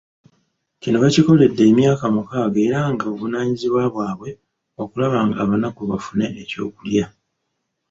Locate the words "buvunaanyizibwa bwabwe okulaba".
3.11-5.17